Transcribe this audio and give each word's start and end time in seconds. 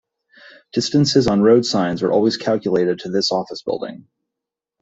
Distances 0.73 1.27
on 1.27 1.43
road 1.43 1.63
signs 1.63 2.01
are 2.01 2.11
always 2.11 2.35
calculated 2.35 2.97
to 3.01 3.09
this 3.11 3.31
office 3.31 3.61
building. 3.61 4.07